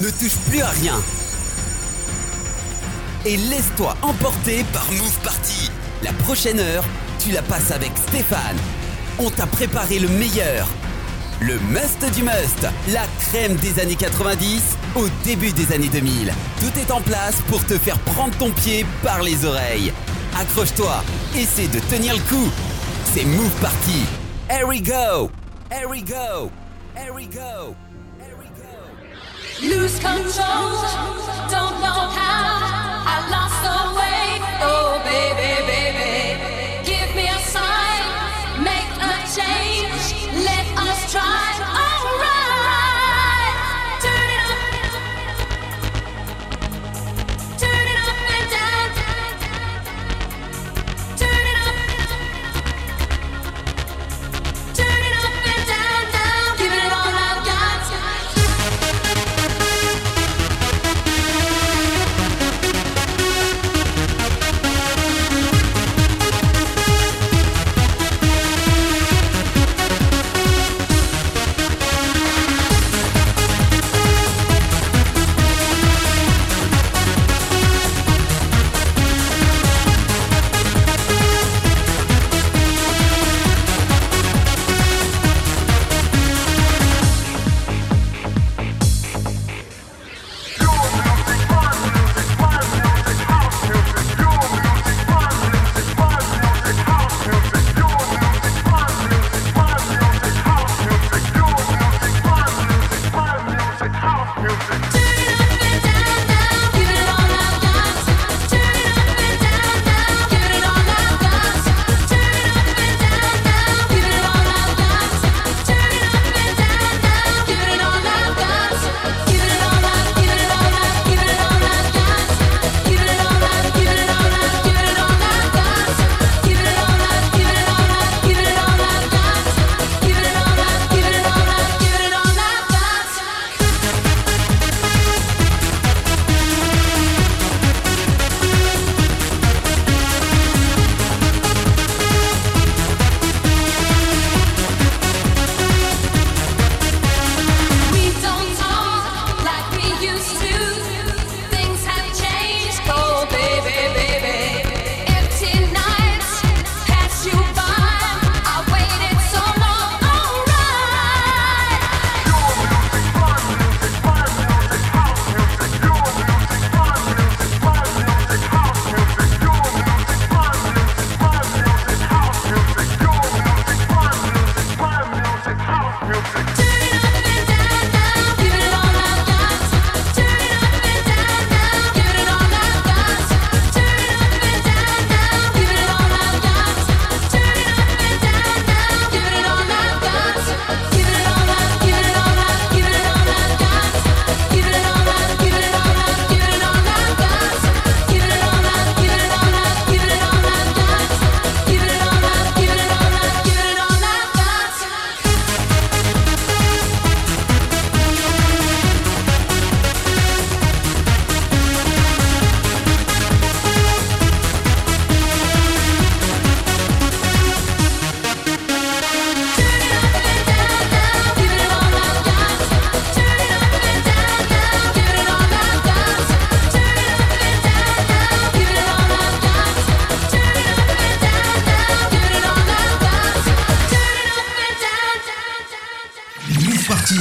[0.00, 1.00] ne touche plus à rien.
[3.24, 5.70] Et laisse-toi emporter par Move Party.
[6.02, 6.84] La prochaine heure,
[7.18, 8.56] tu la passes avec Stéphane.
[9.18, 10.68] On t'a préparé le meilleur.
[11.40, 14.62] Le must du must, la crème des années 90
[14.96, 16.32] au début des années 2000.
[16.60, 19.92] Tout est en place pour te faire prendre ton pied par les oreilles.
[20.38, 21.02] Accroche-toi,
[21.36, 22.50] essaie de tenir le coup.
[23.14, 24.04] C'est Move Party.
[24.50, 25.30] Here we go.
[25.70, 26.50] Here we go.
[26.94, 27.74] Here we go.
[29.62, 30.82] Lose control,
[31.48, 32.53] don't know how.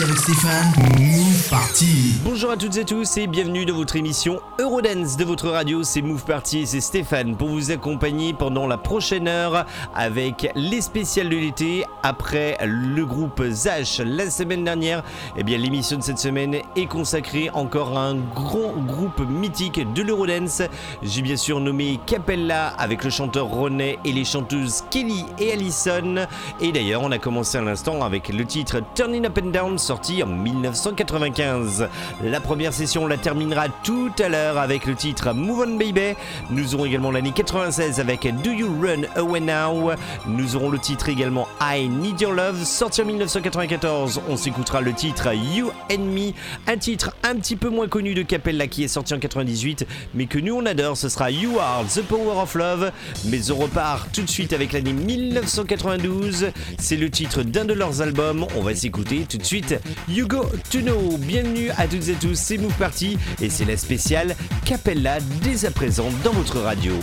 [0.01, 0.73] Avec Stéphane.
[0.99, 2.15] Move Party.
[2.23, 6.01] Bonjour à toutes et tous et bienvenue dans votre émission Eurodance de votre radio, c'est
[6.01, 11.29] Move Party et c'est Stéphane pour vous accompagner pendant la prochaine heure avec les spéciales
[11.29, 11.85] de l'été.
[12.01, 15.03] Après le groupe Zach la semaine dernière,
[15.37, 20.01] eh bien l'émission de cette semaine est consacrée encore à un grand groupe mythique de
[20.01, 20.63] l'Eurodance.
[21.03, 26.25] J'ai bien sûr nommé Capella avec le chanteur René et les chanteuses Kelly et Allison.
[26.61, 30.23] Et d'ailleurs, on a commencé à l'instant avec le titre Turning Up and Down sorti
[30.23, 31.89] en 1995.
[32.23, 36.15] La première session, on la terminera tout à l'heure avec le titre Move On Baby.
[36.49, 39.91] Nous aurons également l'année 96 avec Do You Run Away Now?
[40.25, 44.21] Nous aurons le titre également I Need Your Love sorti en 1994.
[44.29, 46.31] On s'écoutera le titre You and Me,
[46.67, 50.27] un titre un petit peu moins connu de Capella qui est sorti en 98, mais
[50.27, 50.95] que nous on adore.
[50.95, 52.91] Ce sera You Are the Power of Love.
[53.25, 56.51] Mais on repart tout de suite avec l'année 1992.
[56.79, 58.45] C'est le titre d'un de leurs albums.
[58.55, 59.72] On va s'écouter tout de suite
[60.09, 61.17] Hugo Tuno.
[61.17, 64.35] Bienvenue à toutes et tous, c'est Move Party et c'est la spéciale
[64.65, 66.93] Capella dès à présent dans votre radio.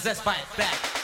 [0.00, 0.99] Possessed by it back.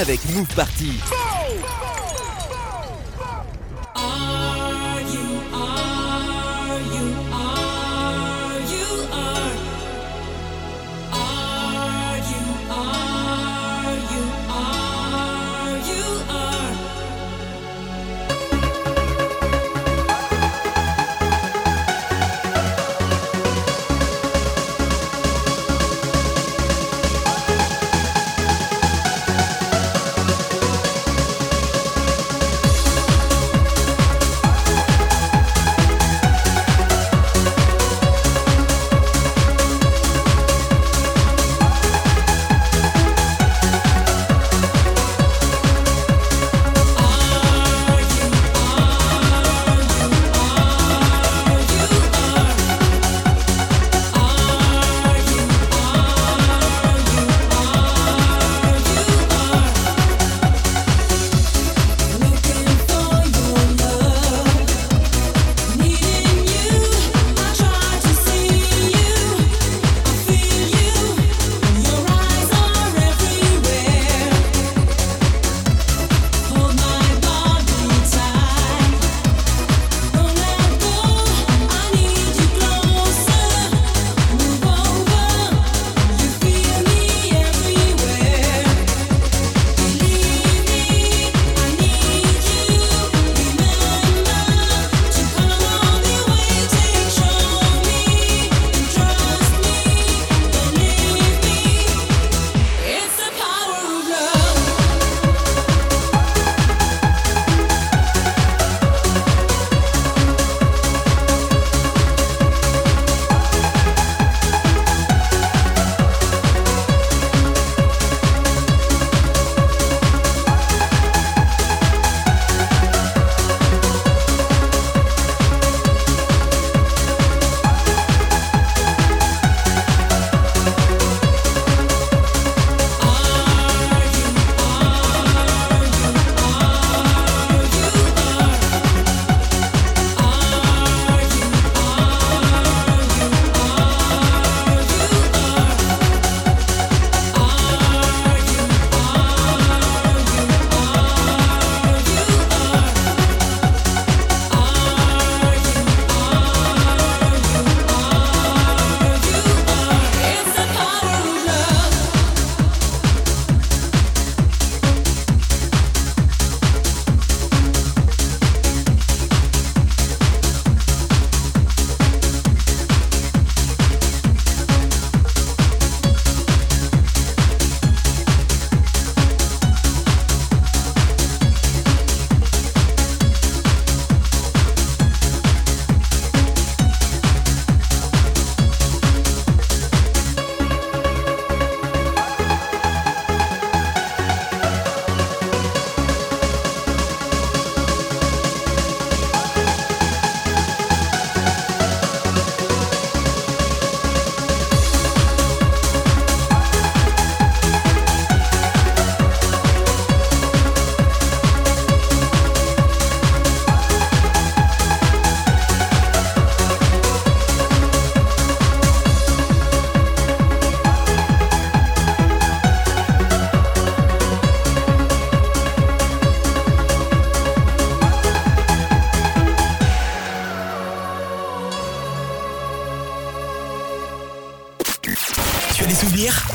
[0.00, 1.29] avec Move Party.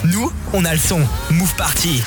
[0.06, 1.02] Nous, on a le son.
[1.32, 2.04] Move Party.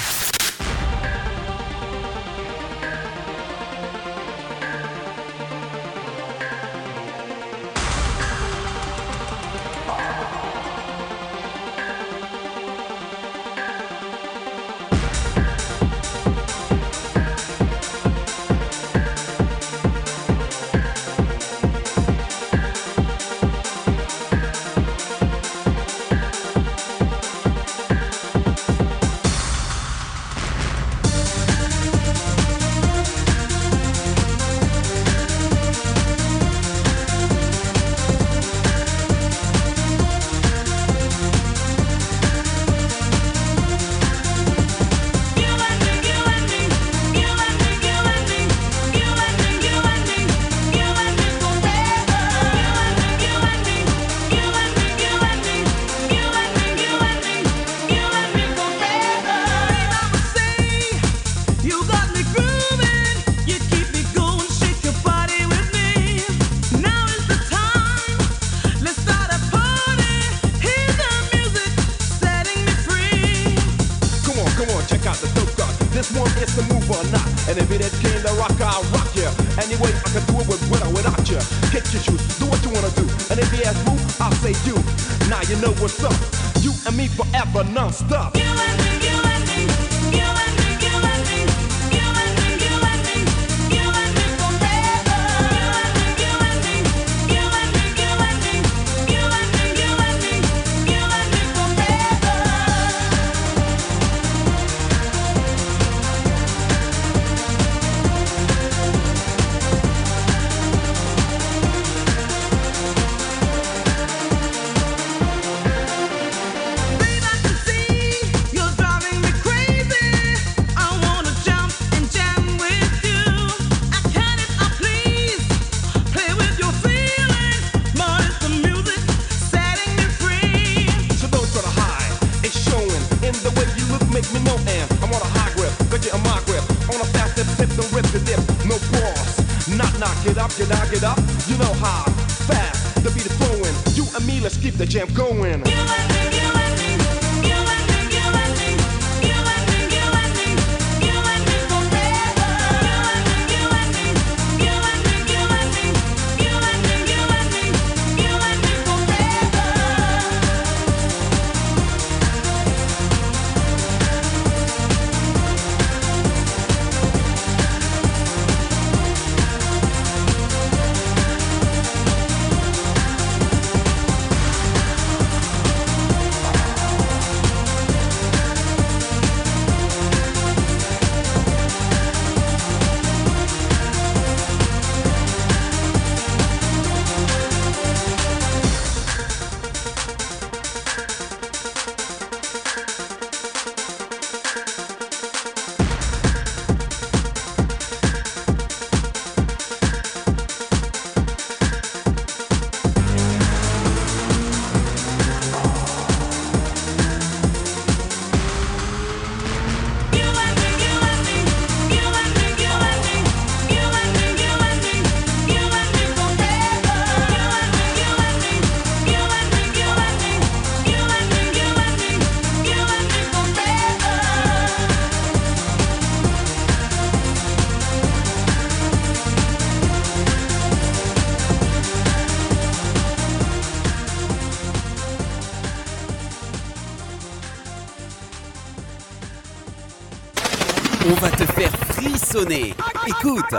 [243.09, 243.55] Écoute.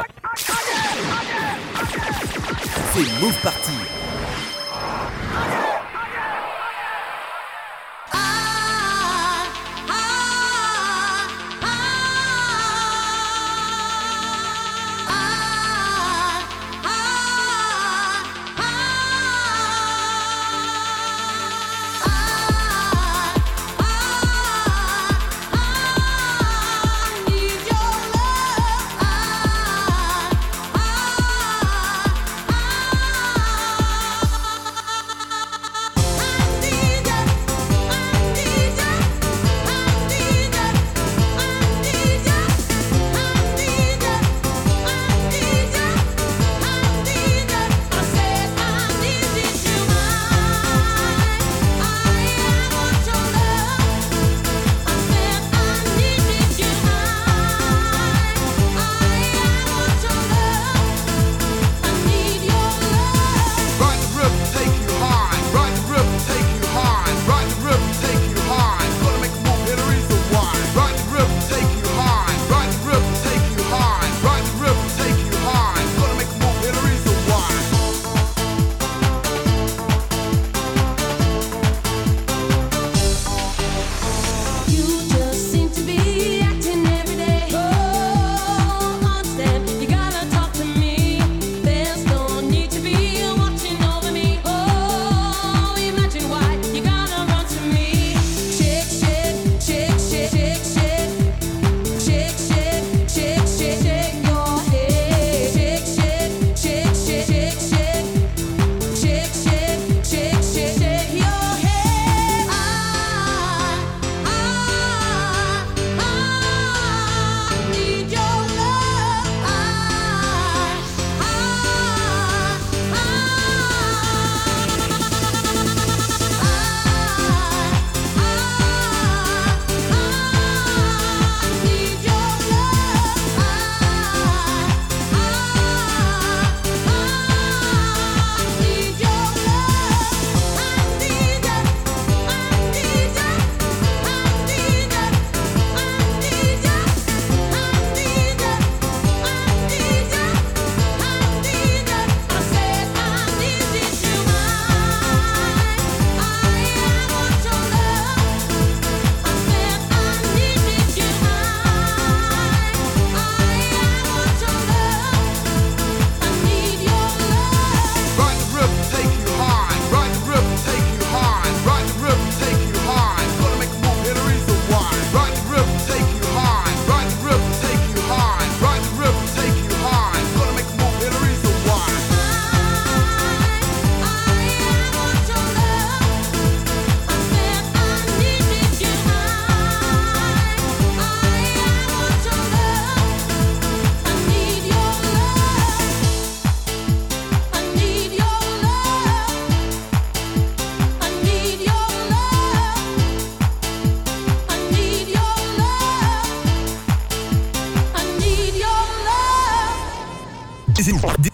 [2.93, 3.88] C'est Move Party.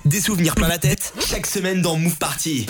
[0.05, 1.13] des, souvenirs plein la tête.
[1.25, 2.67] Chaque semaine dans Move Party.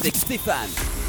[0.00, 0.99] avec Stéphane.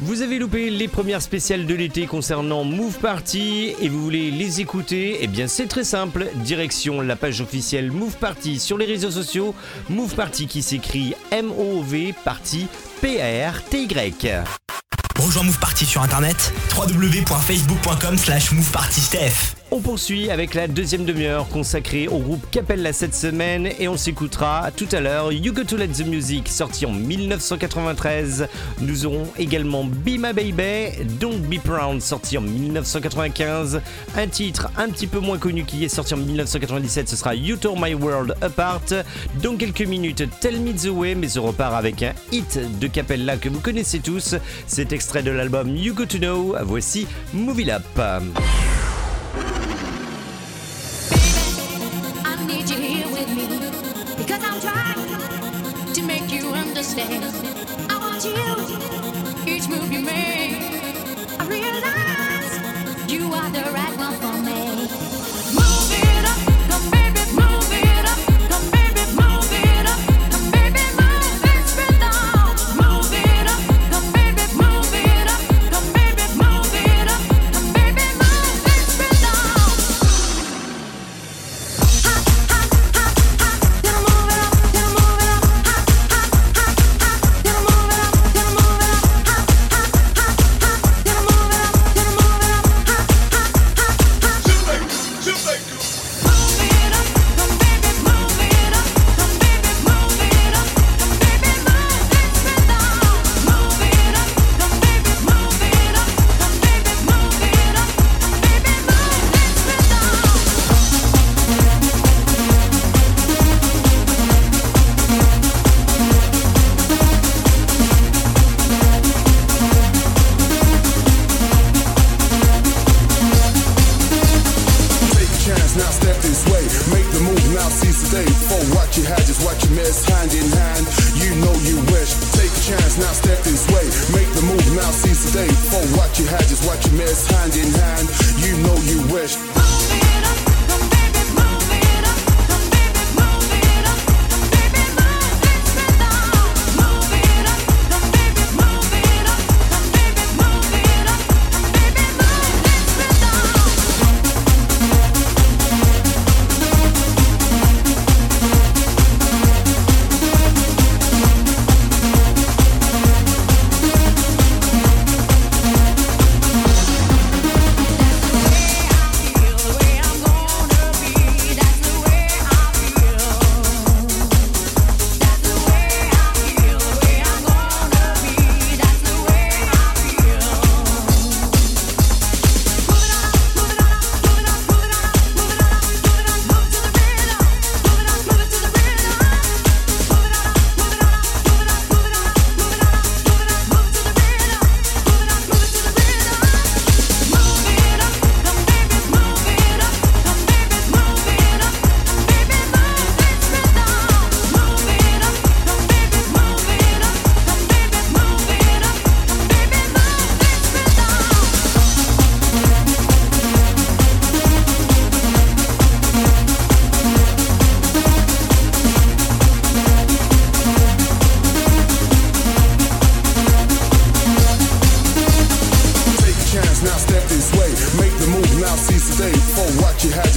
[0.00, 4.60] Vous avez loupé les premières spéciales de l'été concernant Move Party et vous voulez les
[4.60, 9.12] écouter Eh bien c'est très simple, direction la page officielle Move Party sur les réseaux
[9.12, 9.54] sociaux,
[9.88, 12.66] Move Party qui s'écrit M-O-V Party
[13.00, 14.44] P-A-R-T-Y.
[15.20, 22.06] Rejoins Move Party sur internet www.facebook.com slash movepartysteph on poursuit avec la deuxième demi-heure consacrée
[22.06, 25.88] au groupe Capella cette semaine et on s'écoutera tout à l'heure You Got to Let
[25.88, 28.48] the Music sorti en 1993.
[28.82, 33.80] Nous aurons également Be My Baby, Don't Be Proud sorti en 1995.
[34.14, 37.56] Un titre un petit peu moins connu qui est sorti en 1997, ce sera You
[37.56, 38.92] Tore My World Apart.
[39.42, 43.38] Dans quelques minutes, Tell Me the Way, mais on repart avec un hit de Capella
[43.38, 44.34] que vous connaissez tous.
[44.66, 47.98] Cet extrait de l'album You Got to Know, voici Movie Lap.
[56.92, 57.90] understand.
[57.90, 60.62] I want you, each move you make.
[61.38, 65.11] I realize you are the right one for me.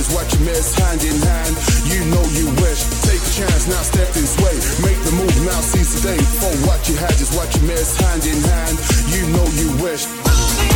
[0.06, 1.56] Just what you miss, hand in hand.
[1.86, 2.84] You know you wish.
[3.02, 4.54] Take a chance, now step this way.
[4.86, 6.18] Make the move, now seize the day.
[6.18, 8.78] For what you had, just what you miss, hand in hand.
[9.10, 10.75] You know you wish.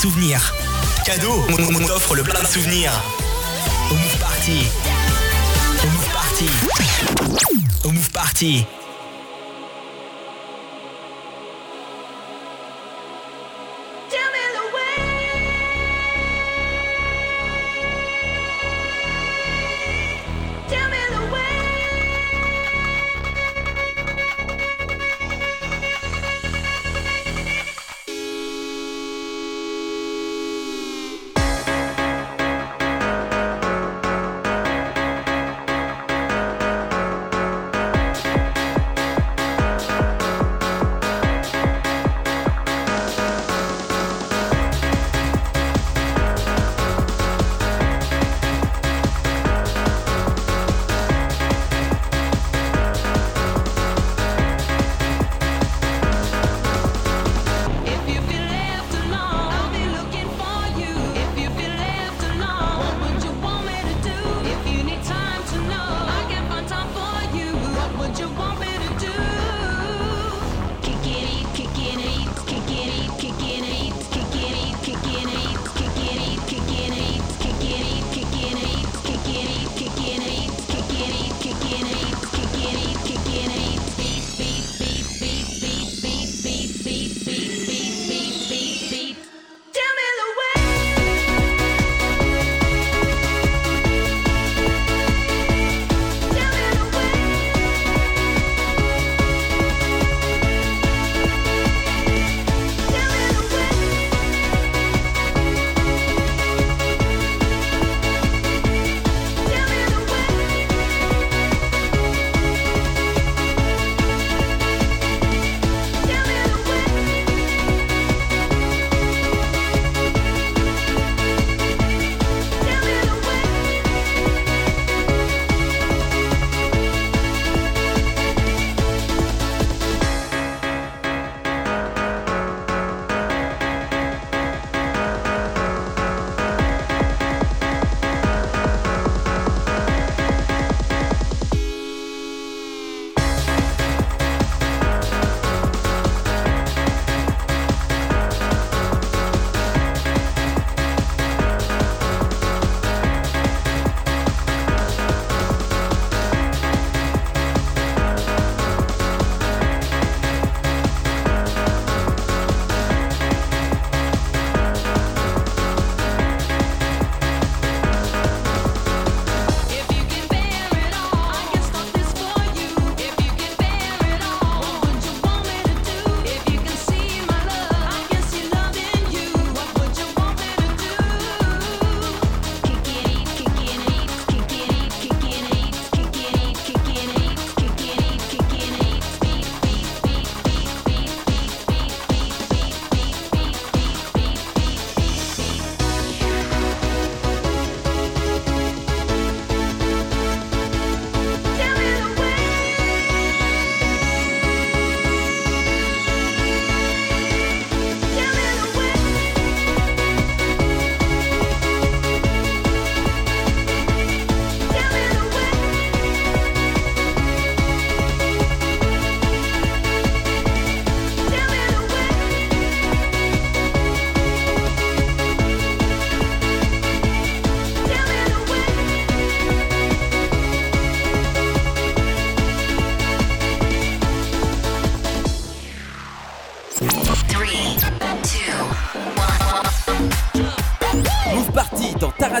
[0.00, 0.54] Souvenirs.
[1.04, 2.90] Cadeau, on, on t'offre le plein de souvenirs.
[3.90, 4.62] Au Move Party.
[5.82, 6.46] Au Move Party.
[7.84, 8.64] Au Move Party.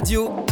[0.00, 0.49] Radio.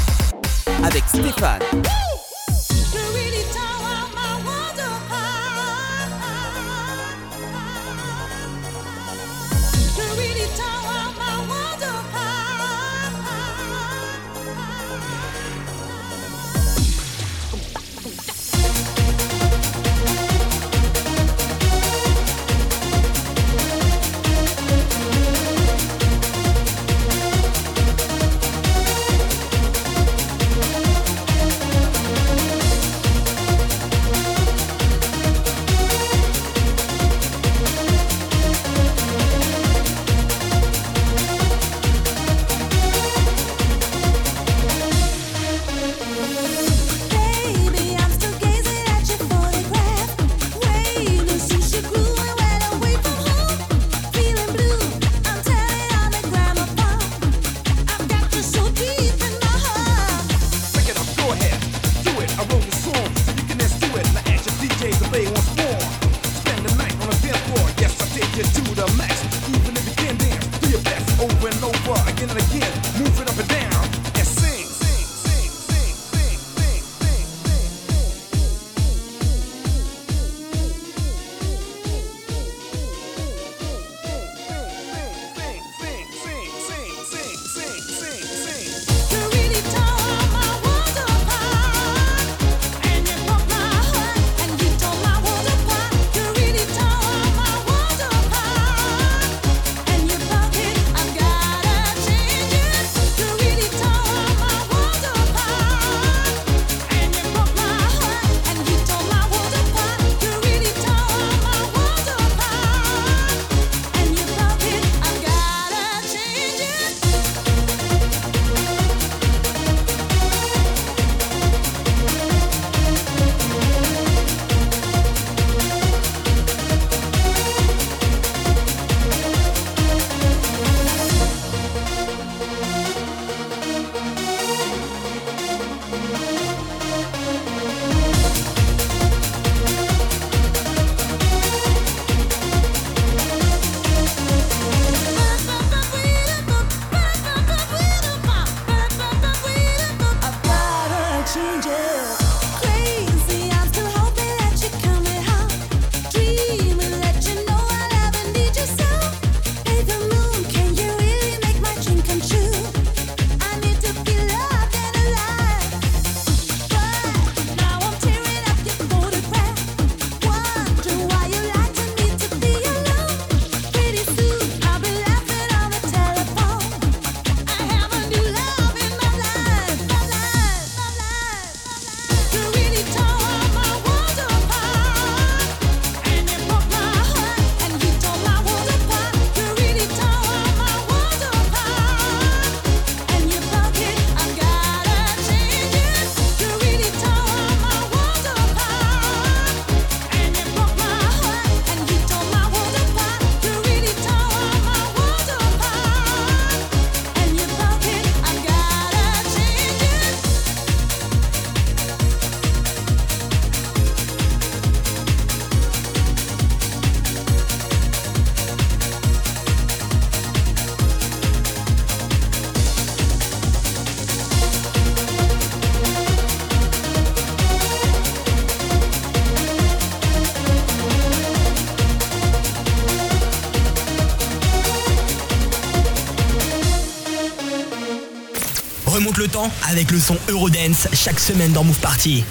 [239.68, 242.24] avec le son Eurodance chaque semaine dans Move Party.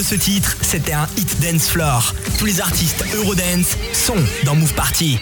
[0.00, 2.14] De ce titre, c'était un hit dance floor.
[2.38, 5.18] Tous les artistes Eurodance sont dans Move Party.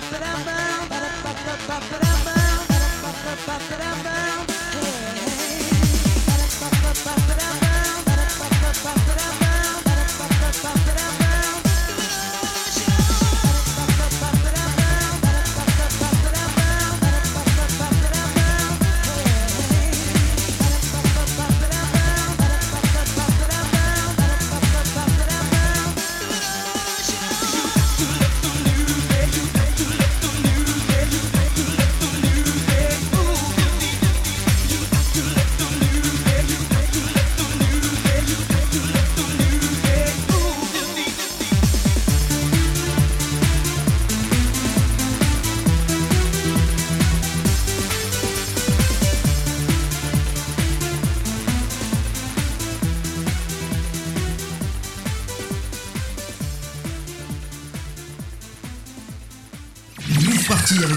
[0.00, 0.34] Move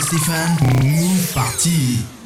[0.08, 0.56] Stéphane.
[0.86, 2.17] Move Party.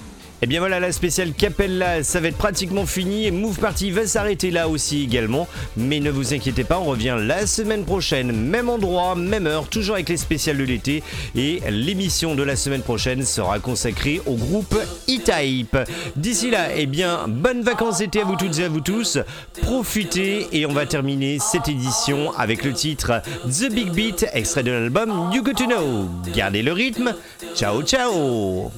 [0.43, 3.27] Et bien voilà, la spéciale Capella, ça va être pratiquement fini.
[3.27, 5.47] Et Move Party va s'arrêter là aussi également.
[5.77, 9.95] Mais ne vous inquiétez pas, on revient la semaine prochaine, même endroit, même heure, toujours
[9.95, 11.03] avec les spéciales de l'été.
[11.35, 14.75] Et l'émission de la semaine prochaine sera consacrée au groupe
[15.07, 15.77] E-Type.
[16.15, 19.19] D'ici là, eh bien, bonnes vacances d'été à vous toutes et à vous tous.
[19.61, 24.71] Profitez et on va terminer cette édition avec le titre The Big Beat, extrait de
[24.71, 26.09] l'album You Got to Know.
[26.33, 27.13] Gardez le rythme.
[27.55, 28.71] Ciao, ciao.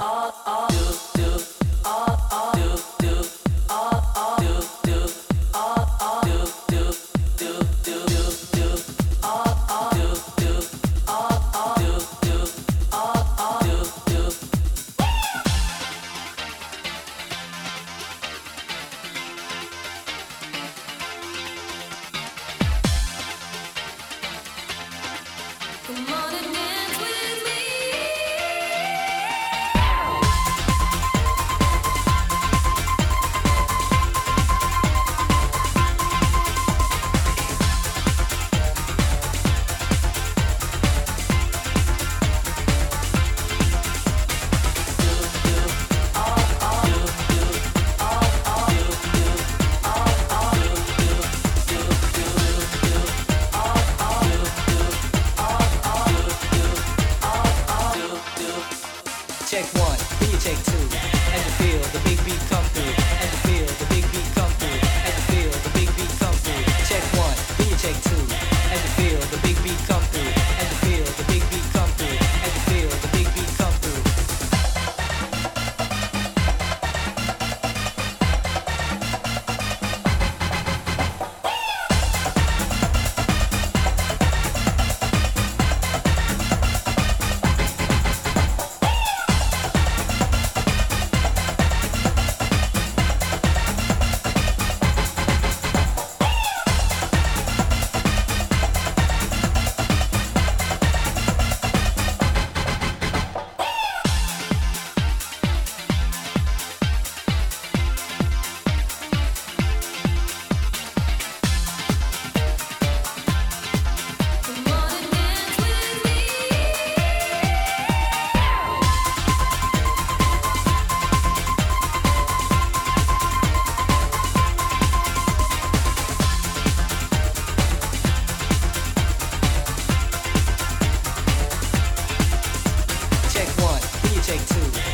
[134.38, 134.93] take two.